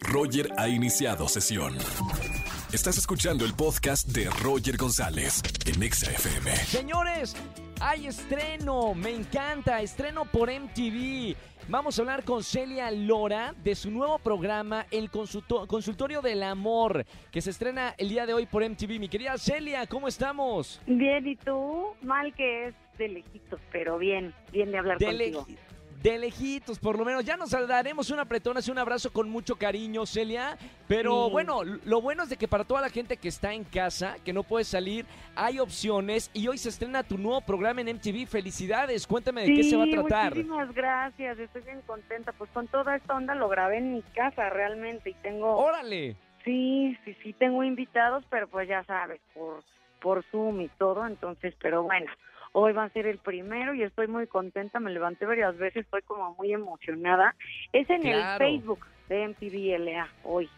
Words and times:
Roger 0.00 0.48
ha 0.58 0.68
iniciado 0.68 1.28
sesión. 1.28 1.74
Estás 2.72 2.98
escuchando 2.98 3.44
el 3.44 3.54
podcast 3.54 4.08
de 4.08 4.28
Roger 4.42 4.76
González 4.76 5.42
en 5.66 5.82
Exa 5.82 6.10
FM. 6.10 6.50
Señores, 6.56 7.36
hay 7.80 8.06
estreno, 8.06 8.94
me 8.94 9.10
encanta, 9.10 9.80
estreno 9.82 10.24
por 10.24 10.50
MTV. 10.50 11.36
Vamos 11.68 11.96
a 11.98 12.02
hablar 12.02 12.24
con 12.24 12.42
Celia 12.42 12.90
Lora 12.90 13.54
de 13.62 13.74
su 13.74 13.90
nuevo 13.90 14.18
programa, 14.18 14.86
El 14.90 15.10
Consulto- 15.10 15.66
Consultorio 15.68 16.20
del 16.20 16.42
Amor, 16.42 17.04
que 17.30 17.40
se 17.40 17.50
estrena 17.50 17.94
el 17.98 18.08
día 18.08 18.26
de 18.26 18.34
hoy 18.34 18.46
por 18.46 18.62
MTV. 18.64 18.98
Mi 18.98 19.08
querida 19.08 19.38
Celia, 19.38 19.86
¿cómo 19.86 20.08
estamos? 20.08 20.80
Bien, 20.86 21.26
¿y 21.26 21.36
tú? 21.36 21.94
Mal 22.02 22.34
que 22.34 22.68
es 22.68 22.74
de 22.98 23.08
lejitos, 23.08 23.60
pero 23.70 23.96
bien, 23.98 24.34
bien 24.50 24.72
de 24.72 24.78
hablar 24.78 24.98
De, 24.98 25.06
contigo. 25.06 25.46
De 26.02 26.18
lejitos, 26.18 26.78
por 26.78 26.98
lo 26.98 27.04
menos. 27.04 27.24
Ya 27.24 27.36
nos 27.36 27.50
daremos 27.50 28.10
un 28.10 28.18
apretón, 28.18 28.56
así 28.56 28.70
un 28.70 28.78
abrazo 28.78 29.12
con 29.12 29.30
mucho 29.30 29.56
cariño, 29.56 30.04
Celia. 30.06 30.56
Pero 30.88 31.26
Sí. 31.26 31.32
bueno, 31.32 31.62
lo 31.64 32.00
bueno 32.00 32.24
es 32.24 32.28
de 32.28 32.36
que 32.36 32.48
para 32.48 32.64
toda 32.64 32.80
la 32.80 32.90
gente 32.90 33.16
que 33.16 33.28
está 33.28 33.52
en 33.54 33.64
casa, 33.64 34.16
que 34.24 34.32
no 34.32 34.42
puede 34.42 34.64
salir, 34.64 35.06
hay 35.36 35.58
opciones. 35.58 36.30
Y 36.34 36.48
hoy 36.48 36.58
se 36.58 36.68
estrena 36.70 37.02
tu 37.02 37.18
nuevo 37.18 37.40
programa 37.40 37.80
en 37.82 37.88
MTV. 37.88 38.26
Felicidades, 38.26 39.06
cuéntame 39.06 39.42
de 39.42 39.54
qué 39.54 39.64
se 39.64 39.76
va 39.76 39.84
a 39.84 39.90
tratar. 39.90 40.34
muchísimas 40.34 40.72
gracias, 40.74 41.38
estoy 41.38 41.62
bien 41.62 41.80
contenta. 41.86 42.32
Pues 42.32 42.50
con 42.50 42.66
toda 42.68 42.96
esta 42.96 43.14
onda 43.14 43.34
lo 43.34 43.48
grabé 43.48 43.78
en 43.78 43.92
mi 43.94 44.02
casa 44.02 44.50
realmente 44.50 45.10
y 45.10 45.14
tengo... 45.14 45.56
¡Órale! 45.56 46.16
Sí, 46.44 46.98
sí, 47.04 47.16
sí, 47.22 47.32
tengo 47.34 47.62
invitados, 47.62 48.24
pero 48.28 48.48
pues 48.48 48.68
ya 48.68 48.82
sabes, 48.84 49.20
por, 49.32 49.62
por 50.02 50.24
Zoom 50.30 50.60
y 50.62 50.68
todo, 50.78 51.06
entonces, 51.06 51.54
pero 51.60 51.82
bueno, 51.84 52.10
hoy 52.52 52.72
va 52.72 52.84
a 52.84 52.90
ser 52.90 53.06
el 53.06 53.18
primero 53.18 53.72
y 53.74 53.82
estoy 53.82 54.08
muy 54.08 54.26
contenta, 54.26 54.80
me 54.80 54.90
levanté 54.90 55.24
varias 55.26 55.56
veces, 55.56 55.84
estoy 55.84 56.02
como 56.02 56.34
muy 56.34 56.52
emocionada. 56.52 57.34
Es 57.72 57.88
en 57.88 58.02
Claro. 58.02 58.44
el 58.44 58.52
Facebook 58.56 58.86
de 59.08 59.22
MTV 59.28 59.74
LA 59.78 60.08
hoy, 60.24 60.50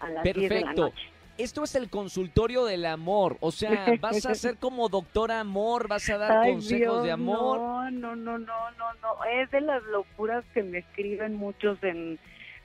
a 0.00 0.08
las 0.10 0.24
10 0.24 0.36
de 0.36 0.48
la 0.48 0.60
Perfecto. 0.66 0.82
noche. 0.82 1.02
Esto 1.38 1.64
es 1.64 1.74
el 1.76 1.88
consultorio 1.88 2.64
del 2.66 2.84
amor. 2.84 3.38
O 3.40 3.50
sea, 3.52 3.94
vas 4.00 4.26
a 4.26 4.34
ser 4.34 4.58
como 4.58 4.88
doctora 4.90 5.40
amor, 5.40 5.88
vas 5.88 6.08
a 6.10 6.18
dar 6.18 6.32
Ay, 6.42 6.50
consejos 6.52 6.78
Dios, 6.78 7.02
de 7.04 7.10
amor. 7.12 7.58
No, 7.58 7.90
no, 7.90 8.16
no, 8.16 8.38
no, 8.38 8.70
no, 8.72 8.94
no. 9.00 9.24
Es 9.24 9.50
de 9.50 9.62
las 9.62 9.82
locuras 9.84 10.44
que 10.52 10.62
me 10.62 10.78
escriben 10.78 11.34
muchos 11.34 11.82
en, 11.82 12.18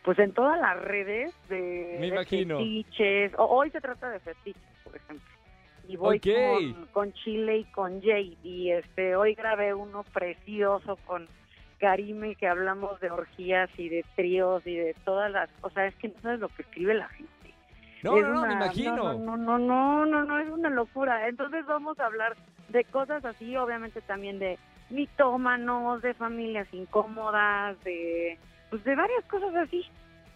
pues 0.03 0.19
en 0.19 0.33
todas 0.33 0.59
las 0.59 0.77
redes 0.81 1.33
de, 1.47 1.55
Me 1.99 2.01
de 2.01 2.07
imagino. 2.07 2.57
fetiches. 2.57 3.31
O- 3.37 3.45
hoy 3.45 3.71
se 3.71 3.79
trata 3.79 4.09
de 4.09 4.19
fetiches, 4.19 4.61
por 4.83 4.95
ejemplo. 4.97 5.25
Y 5.87 5.95
voy 5.95 6.17
Ok. 6.17 6.27
con, 6.73 6.85
con 6.87 7.13
Chile 7.13 7.57
y 7.59 7.63
con 7.65 8.01
Jay. 8.01 8.37
Y 8.43 8.71
este, 8.71 9.15
hoy 9.15 9.33
grabé 9.35 9.73
uno 9.73 10.03
precioso 10.13 10.97
con 11.05 11.27
Karime 11.79 12.35
que 12.35 12.47
hablamos 12.47 12.99
de 12.99 13.09
orgías 13.11 13.69
y 13.77 13.89
de 13.89 14.03
tríos 14.15 14.65
y 14.65 14.75
de 14.75 14.95
todas 15.05 15.31
las 15.31 15.49
cosas. 15.61 15.93
Es 15.93 15.95
que 15.95 16.09
no 16.09 16.21
sabes 16.21 16.39
lo 16.39 16.49
que 16.49 16.63
escribe 16.63 16.93
la 16.93 17.07
gente. 17.09 17.31
No, 18.03 18.17
Es 18.17 18.23
no, 18.23 18.33
no, 18.33 18.47
me 18.47 18.53
imagino. 18.53 18.95
No, 18.95 19.13
no, 19.17 19.37
no, 19.37 19.57
no, 19.57 20.05
no, 20.05 20.23
no, 20.25 20.39
es 20.39 20.49
una 20.49 20.69
locura. 20.69 21.27
Entonces 21.27 21.65
vamos 21.65 21.99
a 21.99 22.05
hablar 22.05 22.35
de 22.69 22.83
cosas 22.85 23.23
así, 23.25 23.55
obviamente 23.55 24.01
también 24.01 24.39
de 24.39 24.57
mitómanos, 24.89 26.01
de 26.01 26.13
familias 26.13 26.67
incómodas, 26.73 27.81
de 27.83 28.37
pues 28.69 28.83
de 28.83 28.95
varias 28.95 29.23
cosas 29.25 29.55
así. 29.55 29.85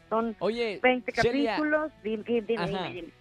Son 0.10 0.36
Oye, 0.40 0.80
20 0.82 1.12
Celia, 1.14 1.52
capítulos. 1.56 1.92
Dime, 2.04 2.24
dime, 2.24 2.42
dime, 2.48 2.90
dime. 2.94 3.14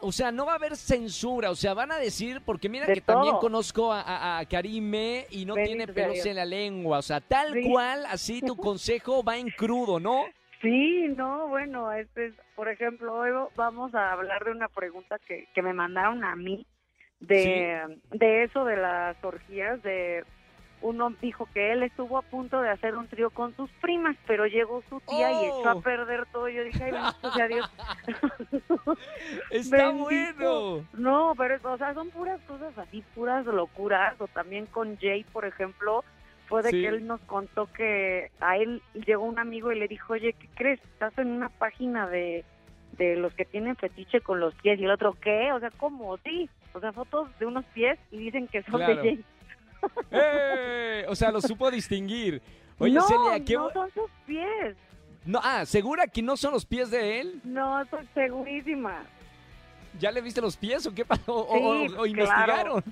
O 0.00 0.12
sea, 0.12 0.30
no 0.32 0.46
va 0.46 0.52
a 0.52 0.56
haber 0.56 0.76
censura. 0.76 1.50
O 1.50 1.54
sea, 1.54 1.74
van 1.74 1.92
a 1.92 1.96
decir, 1.98 2.40
porque 2.44 2.68
mira 2.68 2.86
De 2.86 2.94
que 2.94 3.00
también 3.00 3.36
conozco 3.38 3.92
a, 3.92 4.00
a- 4.00 4.38
a 4.38 4.44
Karime 4.46 5.26
y 5.30 5.44
no 5.44 5.54
Bendito 5.54 5.76
tiene 5.76 5.92
pelos 5.92 6.26
en 6.26 6.36
la 6.36 6.44
lengua. 6.44 6.98
O 6.98 7.02
sea, 7.02 7.20
tal 7.20 7.52
Sí. 7.52 7.68
cual, 7.70 8.04
así 8.06 8.40
tu 8.40 8.56
consejo 8.56 9.22
va 9.22 9.36
en 9.38 9.48
crudo, 9.50 10.00
¿no? 10.00 10.24
Sí, 10.62 11.08
no, 11.16 11.48
bueno, 11.48 11.90
este 11.92 12.26
es, 12.26 12.34
por 12.54 12.68
ejemplo, 12.68 13.14
hoy 13.14 13.30
vamos 13.56 13.94
a 13.94 14.12
hablar 14.12 14.44
de 14.44 14.50
una 14.50 14.68
pregunta 14.68 15.18
que, 15.26 15.48
que 15.54 15.62
me 15.62 15.72
mandaron 15.72 16.22
a 16.22 16.36
mí 16.36 16.66
de, 17.20 17.98
de 18.10 18.44
eso 18.44 18.64
de 18.66 18.76
las 18.76 19.16
orgías, 19.24 19.82
de 19.82 20.24
uno 20.82 21.10
dijo 21.20 21.46
que 21.52 21.72
él 21.72 21.82
estuvo 21.82 22.16
a 22.18 22.22
punto 22.22 22.60
de 22.62 22.70
hacer 22.70 22.96
un 22.96 23.06
trío 23.08 23.30
con 23.30 23.54
sus 23.56 23.70
primas, 23.82 24.16
pero 24.26 24.46
llegó 24.46 24.82
su 24.88 25.00
tía 25.00 25.30
y 25.32 25.44
echó 25.46 25.62
Oh. 25.62 25.68
a 25.68 25.80
perder 25.82 26.26
todo. 26.32 26.48
Yo 26.48 26.64
dije, 26.64 26.84
ay, 26.84 26.92
bendito 26.92 27.32
sea 27.32 27.48
Dios. 27.48 27.70
Está 29.50 29.76
Bendito. 29.92 30.04
bueno. 30.04 30.86
No, 30.94 31.34
pero, 31.36 31.58
o 31.62 31.76
sea, 31.78 31.94
son 31.94 32.10
puras 32.10 32.40
cosas 32.46 32.76
así, 32.78 33.02
puras 33.14 33.44
locuras. 33.46 34.20
O 34.20 34.26
también 34.28 34.66
con 34.66 34.96
Jay, 34.98 35.24
por 35.24 35.44
ejemplo, 35.44 36.04
fue 36.48 36.62
de 36.62 36.70
Sí. 36.70 36.80
que 36.82 36.88
él 36.88 37.06
nos 37.06 37.20
contó 37.22 37.66
que 37.72 38.30
a 38.40 38.56
él 38.56 38.82
llegó 39.06 39.24
un 39.24 39.38
amigo 39.38 39.72
y 39.72 39.78
le 39.78 39.88
dijo, 39.88 40.14
oye, 40.14 40.32
¿qué 40.32 40.48
crees? 40.54 40.80
Estás 40.84 41.16
en 41.18 41.28
una 41.28 41.48
página 41.48 42.08
de, 42.08 42.44
de 42.98 43.16
los 43.16 43.32
que 43.34 43.44
tienen 43.44 43.76
fetiche 43.76 44.20
con 44.20 44.40
los 44.40 44.54
pies. 44.56 44.78
Y 44.80 44.84
el 44.84 44.90
otro, 44.90 45.14
¿qué? 45.20 45.52
O 45.52 45.60
sea, 45.60 45.70
¿cómo? 45.76 46.16
Sí. 46.18 46.48
O 46.72 46.80
sea, 46.80 46.92
fotos 46.92 47.28
de 47.38 47.46
unos 47.46 47.64
pies 47.66 47.98
y 48.10 48.18
dicen 48.18 48.48
que 48.48 48.62
son 48.62 48.76
Claro. 48.76 48.96
de 48.96 49.00
Jay. 49.02 49.24
¡Eh! 50.10 51.04
O 51.08 51.14
sea, 51.14 51.30
lo 51.30 51.40
supo 51.40 51.70
distinguir. 51.70 52.40
Oye, 52.78 52.94
no, 52.94 53.02
Celia, 53.06 53.44
¿qué... 53.44 53.54
no 53.54 53.70
son 53.72 53.90
sus 53.92 54.10
pies. 54.26 54.76
No, 55.24 55.40
ah, 55.42 55.66
¿segura 55.66 56.06
que 56.06 56.22
no 56.22 56.36
son 56.36 56.52
los 56.52 56.64
pies 56.64 56.90
de 56.90 57.20
él? 57.20 57.40
No, 57.44 57.80
estoy 57.82 58.06
segurísima. 58.14 59.02
¿Ya 59.98 60.10
le 60.10 60.20
viste 60.20 60.40
los 60.40 60.56
pies 60.56 60.86
o 60.86 60.94
qué 60.94 61.04
pasó? 61.04 61.46
¿O, 61.46 61.54
Sí, 61.86 61.94
o- 61.94 62.00
o 62.02 62.06
investigaron? 62.06 62.80
Claro 62.80 62.84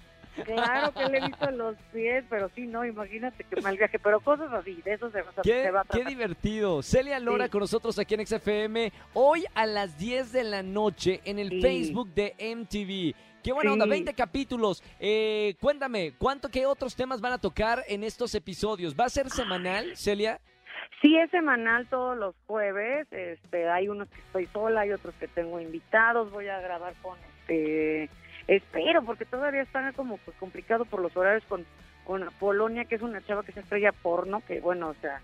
que 0.45 1.09
le 1.09 1.19
he 1.19 1.27
visto 1.27 1.51
los 1.51 1.77
pies, 1.93 2.25
pero 2.29 2.51
sí, 2.55 2.67
no, 2.67 2.85
imagínate 2.85 3.45
que 3.45 3.61
mal 3.61 3.77
viaje. 3.77 3.99
Pero 3.99 4.21
cosas 4.21 4.53
así, 4.53 4.81
de 4.85 4.95
eso 4.95 5.11
se, 5.11 5.23
se 5.23 5.43
Qué, 5.43 5.71
va 5.71 5.81
a 5.81 5.85
qué 5.85 5.89
tratar. 5.91 6.09
divertido. 6.09 6.83
Celia 6.83 7.19
Lora 7.21 7.45
Sí. 7.47 7.51
con 7.51 7.61
nosotros 7.61 7.99
aquí 7.99 8.15
en 8.15 8.27
XFM. 8.27 8.93
Hoy 9.15 9.45
a 9.55 9.67
las 9.67 9.99
10 9.99 10.33
de 10.33 10.45
la 10.45 10.63
noche 10.63 11.21
en 11.25 11.39
el 11.39 11.51
Sí. 11.51 11.61
Facebook 11.63 12.09
de 12.15 12.35
MTV. 12.39 13.15
Qué 13.43 13.53
buena 13.53 13.71
Sí. 13.71 13.73
onda, 13.75 13.87
20 13.87 14.13
capítulos. 14.15 14.83
Eh, 15.01 15.55
cuéntame, 15.61 16.13
¿cuánto, 16.19 16.49
qué 16.49 16.67
otros 16.67 16.95
temas 16.97 17.21
van 17.21 17.33
a 17.33 17.39
tocar 17.39 17.85
en 17.89 18.03
estos 18.05 18.35
episodios? 18.35 18.95
¿Va 18.99 19.05
a 19.05 19.09
ser 19.09 19.31
semanal, 19.31 19.97
Celia? 19.97 20.41
Sí, 21.01 21.17
es 21.17 21.31
semanal 21.31 21.87
todos 21.89 22.17
los 22.19 22.35
jueves. 22.49 23.07
Este, 23.13 23.69
hay 23.69 23.89
unos 23.89 24.09
que 24.09 24.19
estoy 24.21 24.47
sola, 24.53 24.81
hay 24.81 24.91
otros 24.93 25.15
que 25.21 25.29
tengo 25.29 25.61
invitados. 25.61 26.31
Voy 26.33 26.49
a 26.49 26.61
grabar 26.61 26.95
con 27.01 27.17
este, 27.41 28.11
espero, 28.49 29.03
porque 29.05 29.25
todavía 29.25 29.63
está 29.63 29.93
como 29.93 30.17
pues 30.19 30.37
complicado 30.39 30.85
por 30.85 31.01
los 31.01 31.17
horarios 31.17 31.45
con 31.49 31.65
con 32.05 32.27
Polonia, 32.41 32.87
que 32.87 32.95
es 32.95 33.03
una 33.03 33.21
chava 33.21 33.43
que 33.43 33.53
se 33.53 33.61
estrella 33.61 33.93
porno, 33.93 34.41
que 34.49 34.61
bueno, 34.61 34.89
o 34.89 34.95
sea, 34.95 35.21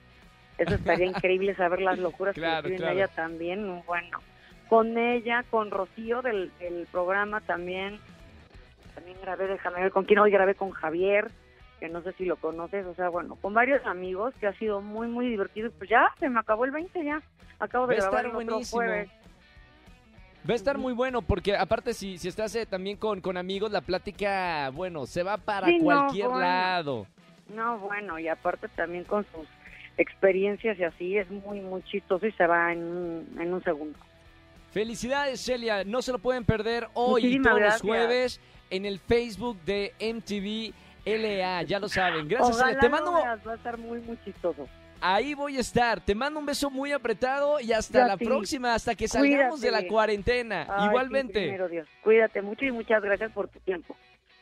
eso 0.59 0.75
estaría 0.75 1.07
increíble 1.17 1.55
saber 1.55 1.81
las 1.81 1.99
locuras 1.99 2.35
Claro, 2.35 2.63
que 2.65 2.69
tiene 2.69 2.83
claro. 2.85 2.95
ella 2.97 3.09
también. 3.09 3.83
Bueno, 3.87 4.19
con 4.69 4.99
ella, 4.99 5.45
con 5.51 5.71
Rocío 5.71 6.21
del, 6.21 6.53
del 6.59 6.87
programa 6.93 7.41
también. 7.41 7.99
También 8.95 9.17
grabé, 9.23 9.47
déjame 9.49 9.81
ver 9.81 9.93
con 9.93 10.05
quién 10.05 10.19
hoy 10.19 10.31
grabé 10.31 10.55
con 10.55 10.71
Javier 10.71 11.31
que 11.81 11.89
no 11.89 12.03
sé 12.03 12.13
si 12.13 12.25
lo 12.25 12.37
conoces, 12.37 12.87
o 12.87 12.95
sea, 12.95 13.09
bueno, 13.09 13.37
con 13.37 13.53
varios 13.53 13.85
amigos 13.85 14.33
que 14.41 14.47
ha 14.47 14.53
sido 14.55 14.81
muy, 14.81 15.07
muy 15.09 15.29
divertido. 15.29 15.71
Pues 15.77 15.91
ya, 15.91 16.13
se 16.19 16.29
me 16.31 16.41
acabó 16.41 16.65
el 16.65 16.71
20 16.71 17.05
ya. 17.05 17.21
Acabo 17.59 17.87
de 17.87 17.97
Va 17.97 18.01
grabar 18.03 18.21
el 18.25 18.27
otro 18.31 18.45
buenísimo. 18.47 18.81
jueves. 18.83 19.11
Va 20.49 20.53
a 20.53 20.57
estar 20.57 20.77
muy 20.77 20.93
bueno 20.93 21.23
porque 21.23 21.57
aparte 21.57 21.95
si, 21.95 22.19
si 22.19 22.29
estás 22.29 22.55
eh, 22.55 22.67
también 22.67 22.97
con, 22.99 23.21
con 23.23 23.37
amigos, 23.37 23.73
la 23.73 23.81
plática, 23.81 24.71
bueno, 24.75 25.07
se 25.07 25.23
va 25.23 25.39
para 25.39 25.69
Sí, 25.69 25.79
no, 25.79 25.85
cualquier 25.85 26.27
bueno. 26.29 26.41
lado. 26.41 27.07
No, 27.49 27.79
bueno, 27.79 28.19
y 28.19 28.29
aparte 28.29 28.69
también 28.69 29.05
con 29.05 29.25
sus 29.33 29.47
experiencias 29.97 30.79
y 30.79 30.85
así, 30.85 31.17
es 31.17 31.31
muy, 31.31 31.61
muy 31.61 31.83
chistoso 31.85 32.27
y 32.27 32.33
se 32.33 32.47
va 32.47 32.73
en 32.73 32.83
un, 32.85 33.37
en 33.41 33.55
un 33.55 33.63
segundo. 33.65 33.99
Felicidades, 34.73 35.41
Celia. 35.41 35.85
No 35.85 36.03
se 36.03 36.13
lo 36.13 36.19
pueden 36.19 36.45
perder 36.45 36.89
hoy 36.95 37.21
y 37.23 37.25
Muchísimas 37.25 37.47
todos 37.47 37.59
gracias. 37.61 37.85
los 37.85 37.89
jueves 37.89 38.41
en 38.71 38.85
el 38.87 38.99
Facebook 38.99 39.59
de 39.65 39.93
MTV 40.01 40.75
LA. 41.07 41.63
Ya 41.63 41.79
lo 41.79 41.89
saben. 41.89 42.27
Gracias, 42.29 42.57
Ojalá 42.57 42.67
Celia. 42.73 42.81
Te 42.81 42.89
mando. 42.89 43.15
veas, 43.15 43.47
va 43.47 43.53
a 43.53 43.57
estar 43.57 43.79
muy, 43.79 44.01
muy 44.01 44.19
chistoso. 44.25 44.67
Ahí 45.07 45.35
voy 45.35 45.59
a 45.59 45.61
estar. 45.61 46.01
Te 46.03 46.15
mando 46.15 46.41
un 46.41 46.47
beso 46.47 46.71
muy 46.71 46.91
apretado 46.93 47.61
y 47.61 47.75
hasta 47.75 48.01
Yo 48.01 48.07
la 48.09 48.17
próxima, 48.17 48.73
hasta 48.73 48.95
que 48.95 49.07
salgamos 49.07 49.61
de 49.61 49.71
la 49.71 49.87
cuarentena. 49.87 50.67
Ay, 50.67 50.81
sí, 50.81 50.89
Igualmente. 50.89 51.41
primero 51.43 51.69
Dios. 51.69 51.87
Cuídate 52.03 52.41
mucho 52.41 52.65
y 52.65 52.73
muchas 52.73 53.03
gracias 53.03 53.31
por 53.33 53.49
tu 53.49 53.61
tiempo. 53.61 53.95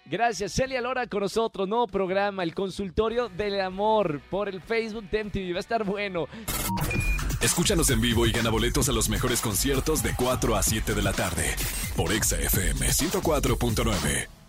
Gracias, 0.05 0.53
Celia 0.53 0.81
Lora 0.81 1.09
con 1.09 1.23
nosotros. 1.23 1.69
Nuevo 1.69 1.88
programa, 1.88 2.44
el 2.44 2.55
consultorio 2.55 3.29
del 3.29 3.61
amor 3.61 4.20
por 4.31 4.49
el 4.49 4.62
Facebook 4.62 5.11
de 5.11 5.25
MTV. 5.25 5.53
Va 5.53 5.56
a 5.56 5.61
estar 5.61 5.82
bueno. 5.82 6.26
Escúchanos 7.41 7.91
en 7.91 8.00
vivo 8.00 8.25
y 8.25 8.31
gana 8.31 8.50
boletos 8.50 8.88
a 8.88 8.93
los 8.93 9.09
mejores 9.09 9.41
conciertos 9.41 10.00
de 10.05 10.14
4 10.17 10.55
a 10.55 10.62
7 10.62 10.94
de 10.94 11.03
la 11.03 11.12
tarde 11.12 11.56
por 11.97 12.12
Exa 12.12 12.38
FM 12.38 12.87
104.9. 12.87 14.42